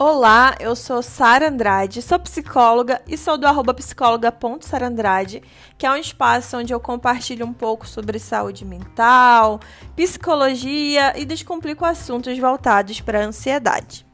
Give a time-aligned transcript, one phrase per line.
[0.00, 5.42] Olá, eu sou Sara Andrade, sou psicóloga e sou do arroba psicóloga.sarandrade,
[5.76, 9.58] que é um espaço onde eu compartilho um pouco sobre saúde mental,
[9.96, 14.06] psicologia e descomplico assuntos voltados para a ansiedade.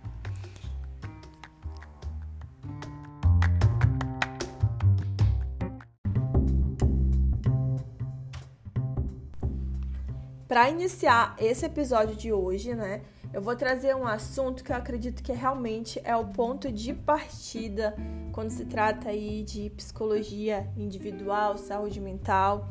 [10.49, 13.03] Para iniciar esse episódio de hoje, né,
[13.35, 17.93] eu vou trazer um assunto que eu acredito que realmente é o ponto de partida
[18.31, 22.69] quando se trata aí de psicologia individual, saúde mental.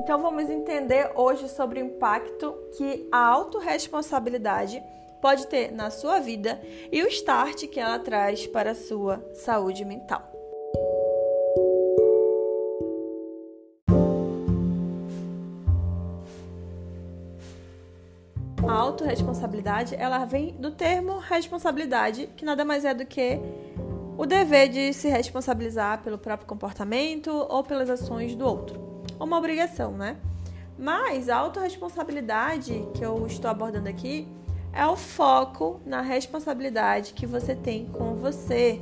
[0.00, 4.82] Então vamos entender hoje sobre o impacto que a autorresponsabilidade
[5.22, 6.60] pode ter na sua vida
[6.90, 10.37] e o start que ela traz para a sua saúde mental.
[19.08, 23.40] A autorresponsabilidade, ela vem do termo responsabilidade, que nada mais é do que
[24.18, 29.02] o dever de se responsabilizar pelo próprio comportamento ou pelas ações do outro.
[29.18, 30.18] Uma obrigação, né?
[30.78, 34.28] Mas a autorresponsabilidade que eu estou abordando aqui
[34.74, 38.78] é o foco na responsabilidade que você tem com você.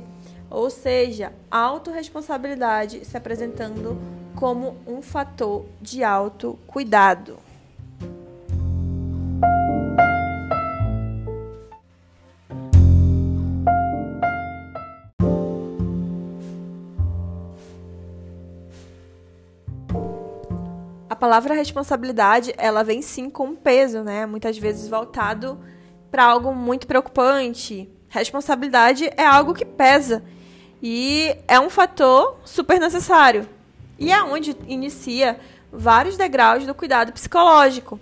[0.49, 3.97] Ou seja, a autorresponsabilidade se apresentando
[4.35, 7.46] como um fator de autocuidado.
[21.17, 24.25] Palavra responsabilidade, ela vem sim com peso, né?
[24.25, 25.59] Muitas vezes voltado
[26.09, 27.89] para algo muito preocupante.
[28.07, 30.23] Responsabilidade é algo que pesa
[30.81, 33.47] e é um fator super necessário.
[33.99, 35.39] E é onde inicia
[35.71, 37.99] vários degraus do cuidado psicológico.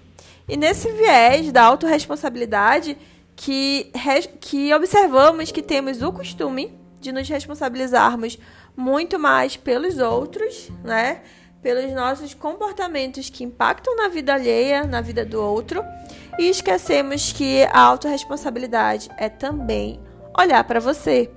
[0.48, 2.98] E nesse viés da autorresponsabilidade
[3.36, 3.92] que,
[4.40, 8.38] que observamos que temos o costume de nos responsabilizarmos
[8.76, 11.22] muito mais pelos outros, né?
[11.66, 15.84] Pelos nossos comportamentos que impactam na vida alheia, na vida do outro,
[16.38, 20.00] e esquecemos que a autorresponsabilidade é também
[20.38, 21.28] olhar para você.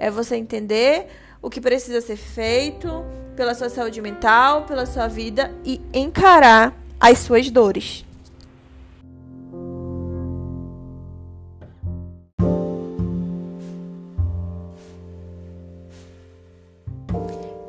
[0.00, 1.06] É você entender
[1.40, 3.04] o que precisa ser feito
[3.36, 8.05] pela sua saúde mental, pela sua vida e encarar as suas dores.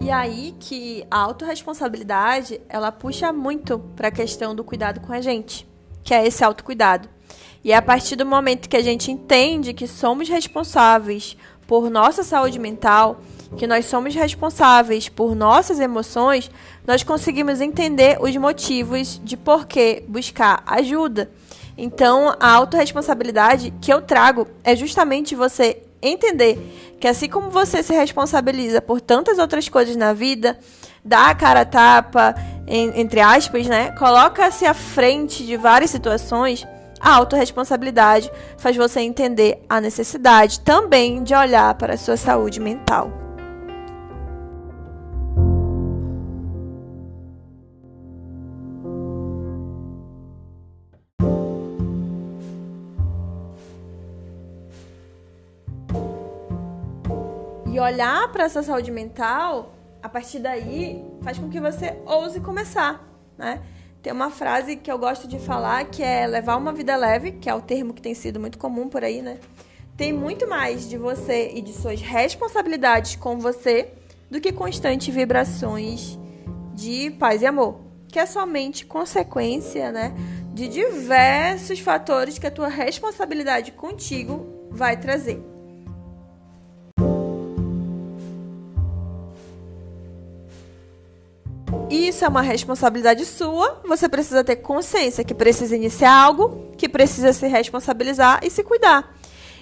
[0.08, 5.20] E aí que a autorresponsabilidade, ela puxa muito para a questão do cuidado com a
[5.20, 5.68] gente,
[6.02, 7.10] que é esse autocuidado.
[7.62, 11.36] E é a partir do momento que a gente entende que somos responsáveis
[11.68, 13.20] por nossa saúde mental,
[13.58, 16.50] que nós somos responsáveis por nossas emoções,
[16.88, 21.30] nós conseguimos entender os motivos de por que buscar ajuda.
[21.78, 26.58] Então, a autorresponsabilidade que eu trago é justamente você entender
[27.00, 30.58] que assim como você se responsabiliza por tantas outras coisas na vida,
[31.04, 32.36] dá a cara a tapa,
[32.68, 33.92] em, entre aspas, né?
[33.92, 36.66] Coloca-se à frente de várias situações,
[37.00, 43.27] a autorresponsabilidade faz você entender a necessidade também de olhar para a sua saúde mental.
[57.78, 63.08] E olhar para essa saúde mental, a partir daí, faz com que você ouse começar,
[63.38, 63.62] né?
[64.02, 67.48] Tem uma frase que eu gosto de falar que é levar uma vida leve, que
[67.48, 69.38] é o termo que tem sido muito comum por aí, né?
[69.96, 73.94] Tem muito mais de você e de suas responsabilidades com você
[74.28, 76.18] do que constantes vibrações
[76.74, 80.16] de paz e amor, que é somente consequência, né,
[80.52, 85.57] de diversos fatores que a tua responsabilidade contigo vai trazer.
[92.08, 93.82] Isso é uma responsabilidade sua.
[93.86, 99.14] Você precisa ter consciência que precisa iniciar algo, que precisa se responsabilizar e se cuidar.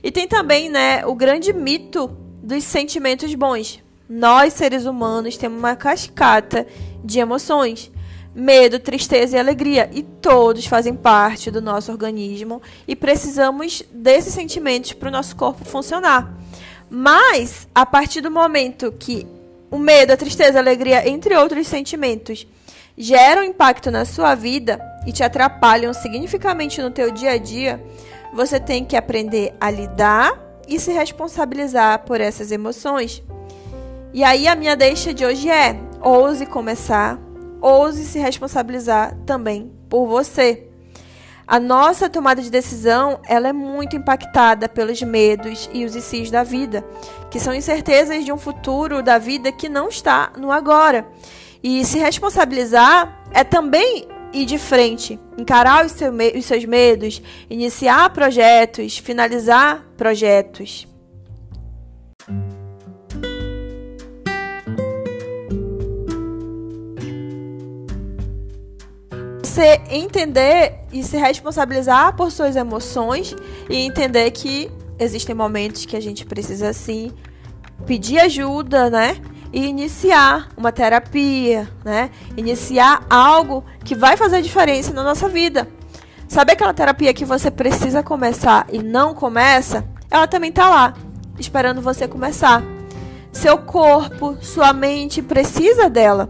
[0.03, 2.07] E tem também, né, o grande mito
[2.43, 3.83] dos sentimentos bons.
[4.07, 6.67] Nós, seres humanos, temos uma cascata
[7.03, 7.91] de emoções.
[8.35, 9.89] Medo, tristeza e alegria.
[9.91, 15.65] E todos fazem parte do nosso organismo e precisamos desses sentimentos para o nosso corpo
[15.65, 16.31] funcionar.
[16.91, 19.25] Mas, a partir do momento que
[19.69, 22.47] o medo, a tristeza, a alegria, entre outros sentimentos,
[22.97, 27.83] geram impacto na sua vida e te atrapalham significativamente no teu dia a dia,
[28.33, 33.23] você tem que aprender a lidar e se responsabilizar por essas emoções.
[34.13, 37.19] E aí a minha deixa de hoje é: ouse começar,
[37.61, 40.67] ouse se responsabilizar também por você.
[41.47, 46.43] A nossa tomada de decisão, ela é muito impactada pelos medos e os ICs da
[46.43, 46.83] vida,
[47.29, 51.07] que são incertezas de um futuro da vida que não está no agora.
[51.61, 58.09] E se responsabilizar é também ir de frente, encarar os, seu, os seus medos, iniciar
[58.09, 60.87] projetos, finalizar projetos.
[69.45, 73.35] Você entender e se responsabilizar por suas emoções
[73.69, 77.11] e entender que existem momentos que a gente precisa sim
[77.85, 79.17] pedir ajuda, né?
[79.53, 82.09] E iniciar uma terapia, né?
[82.35, 85.67] Iniciar algo que vai fazer diferença na nossa vida.
[86.27, 89.85] Sabe aquela terapia que você precisa começar e não começa?
[90.09, 90.93] Ela também tá lá,
[91.39, 92.63] esperando você começar.
[93.31, 96.29] Seu corpo, sua mente precisa dela.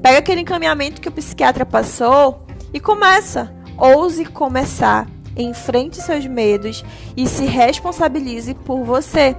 [0.00, 3.52] Pega aquele encaminhamento que o psiquiatra passou e começa.
[3.76, 5.06] Ouse começar.
[5.36, 6.84] Enfrente seus medos
[7.16, 9.34] e se responsabilize por você.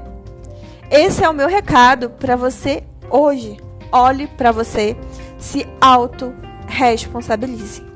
[0.90, 3.58] Esse é o meu recado para você hoje.
[3.92, 4.98] Olhe para você,
[5.38, 7.93] se auto-responsabilize.